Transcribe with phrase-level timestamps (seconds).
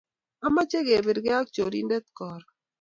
[0.45, 2.47] amache kepirkee ak chorindet karun